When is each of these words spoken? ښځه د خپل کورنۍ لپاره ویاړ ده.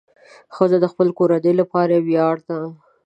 ښځه 0.55 0.77
د 0.81 0.85
خپل 0.91 1.07
کورنۍ 1.17 1.53
لپاره 1.61 2.03
ویاړ 2.07 2.35
ده. 2.47 2.59